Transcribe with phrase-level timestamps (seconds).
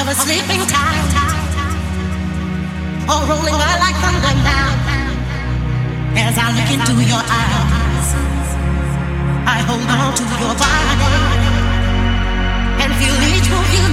[0.00, 1.06] of a sleeping time,
[3.08, 4.68] or rolling by like thunder now.
[6.16, 8.08] As I look into your eyes,
[9.46, 11.46] I hold on to your body
[12.82, 13.85] and feel each move you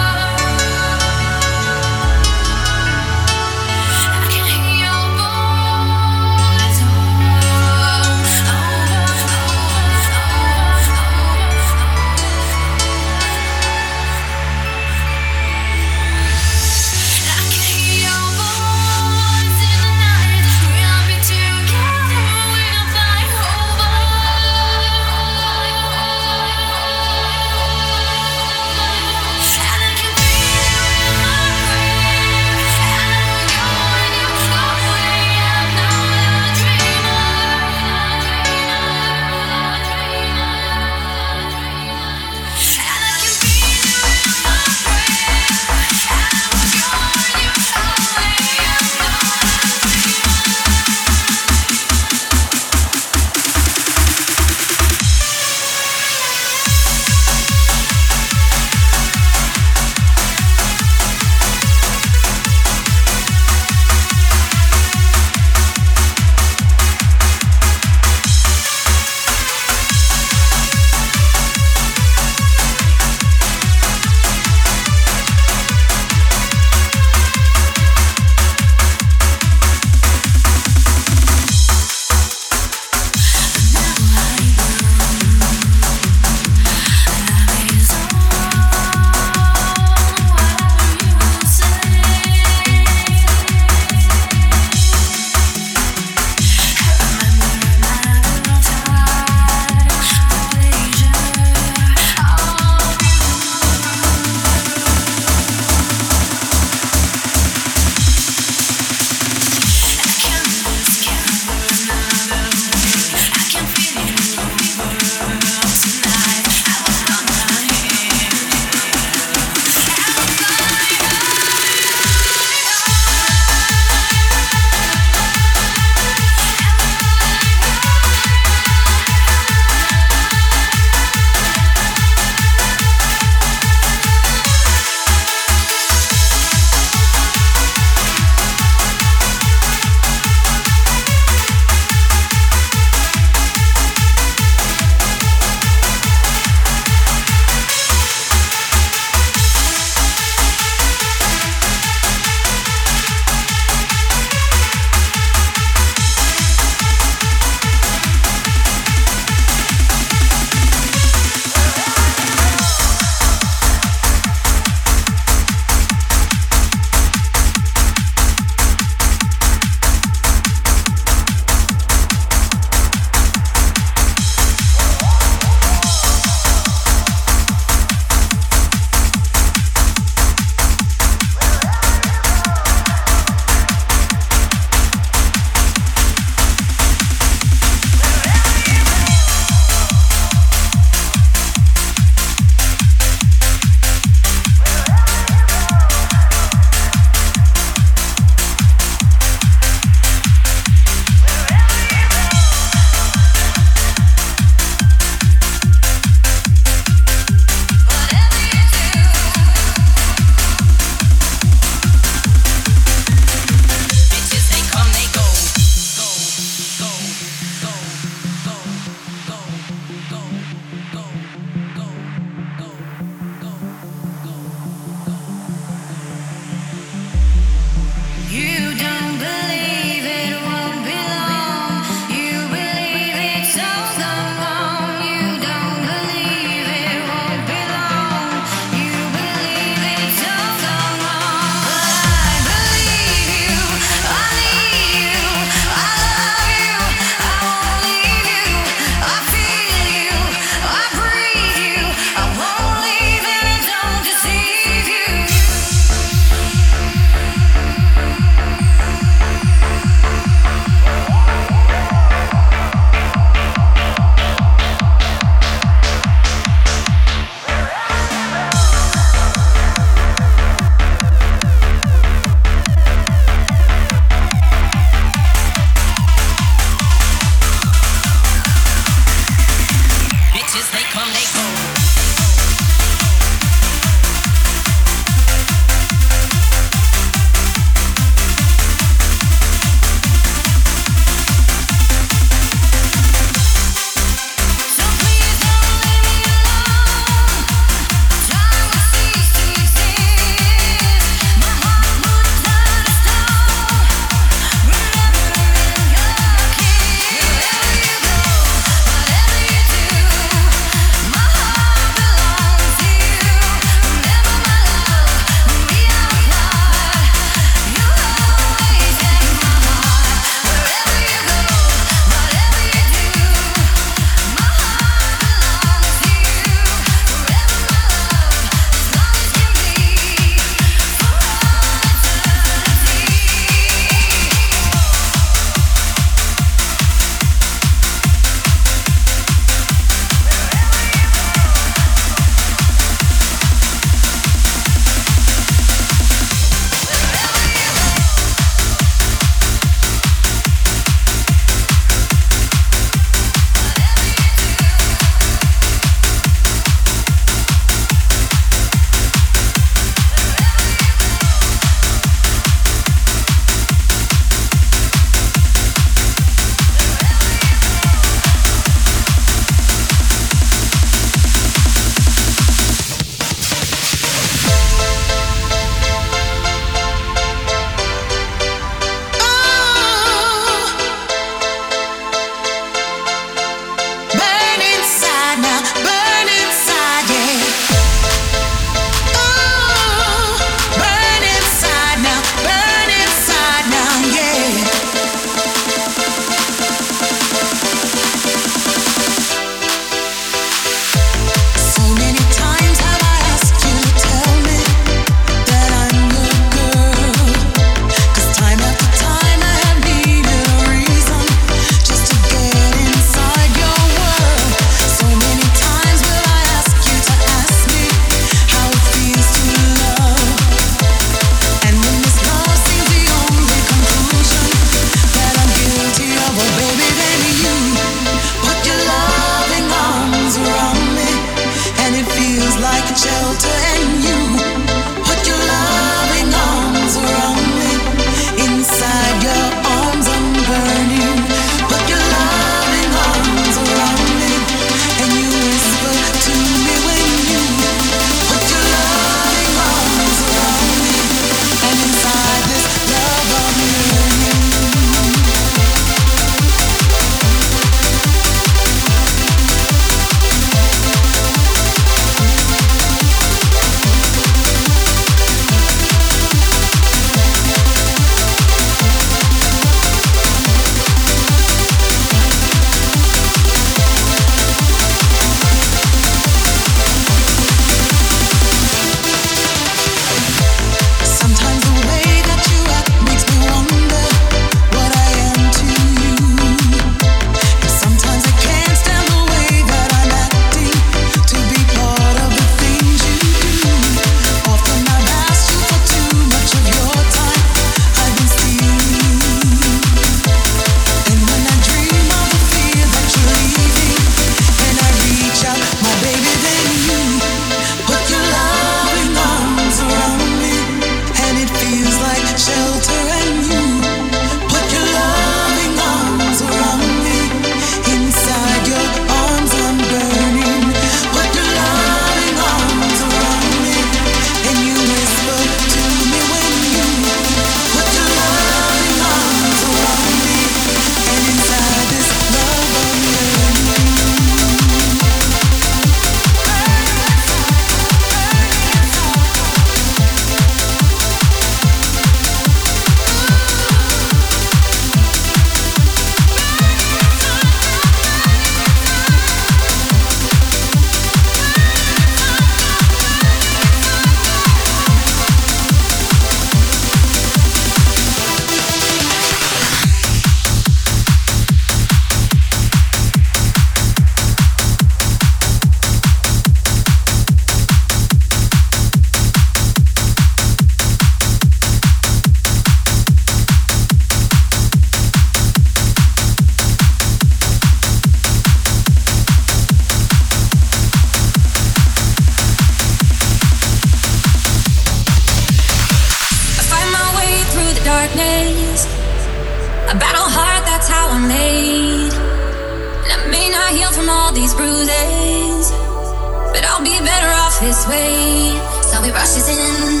[596.72, 598.56] I'll be better off this way.
[598.88, 600.00] So we rushes in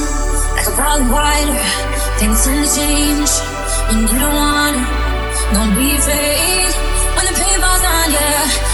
[0.56, 1.60] like a broad water.
[2.16, 3.28] Things tend to change
[3.88, 5.52] when you don't want it.
[5.52, 6.72] Don't be afraid
[7.12, 8.16] when the paintball's on you.
[8.16, 8.71] Yeah.